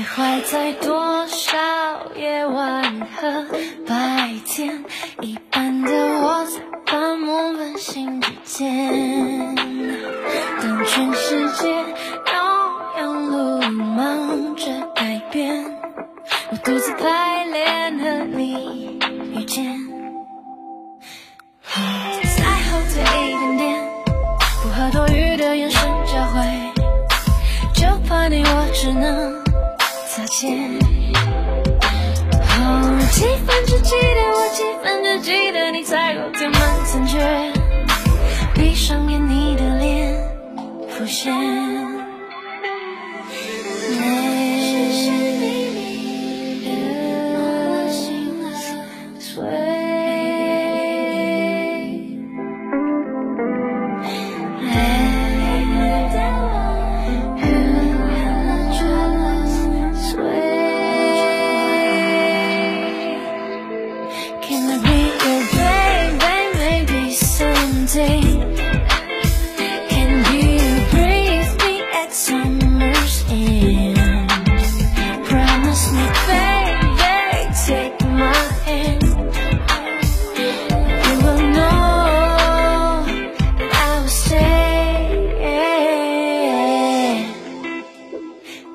[0.00, 1.58] 徘徊在多少
[2.16, 3.44] 夜晚和
[3.86, 4.82] 白天，
[5.20, 9.54] 一般的我在半梦半醒之间，
[10.62, 11.70] 当全世界
[12.32, 15.66] 摇摇路忙着改变，
[16.50, 18.98] 我独自排练和你
[19.34, 19.76] 遇见。
[22.38, 23.88] 再后退一点点，
[24.62, 26.40] 不和多余的眼神交汇，
[27.74, 29.49] 就怕你我只能
[30.30, 30.78] 擦肩。
[32.62, 37.52] 哦，几分之几的我，几分之几的你，在我填满残缺，
[38.54, 40.14] 闭上眼，你的脸
[40.88, 41.69] 浮现。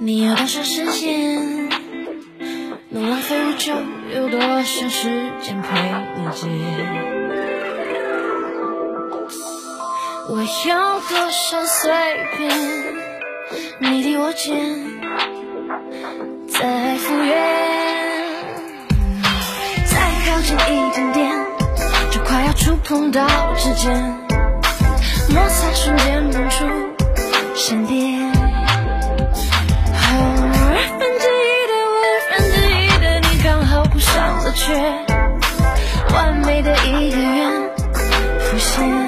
[0.00, 1.70] 你有多少时间？
[2.90, 3.72] 能浪费无久，
[4.14, 5.80] 有多少时间陪
[6.16, 7.23] 你借？
[10.26, 10.46] 我有
[11.10, 11.92] 多少碎
[12.36, 12.50] 片，
[13.78, 14.54] 你替我捡，
[16.48, 17.36] 再复原，
[19.84, 21.30] 再靠近一点点，
[22.10, 23.26] 就快要触碰到
[23.56, 23.92] 指尖，
[25.28, 26.64] 摩擦瞬间蹦出
[27.54, 28.32] 闪电。
[29.92, 30.16] 哦，
[30.56, 31.96] 二分之一的我，
[32.32, 34.72] 二分之一的你，刚好补上了缺，
[36.14, 37.70] 完美的一个圆
[38.40, 39.03] 浮现。